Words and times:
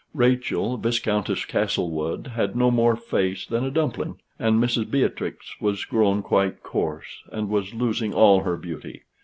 Rachel, 0.15 0.77
Viscountess 0.77 1.45
Castlewood, 1.45 2.31
had 2.33 2.55
no 2.55 2.71
more 2.71 2.95
face 2.95 3.45
than 3.45 3.63
a 3.63 3.69
dumpling, 3.69 4.15
and 4.39 4.59
Mrs. 4.59 4.89
Beatrix 4.89 5.55
was 5.61 5.85
grown 5.85 6.23
quite 6.23 6.63
coarse, 6.63 7.21
and 7.31 7.49
was 7.49 7.75
losing 7.75 8.11
all 8.11 8.39
her 8.39 8.57
beauty. 8.57 9.03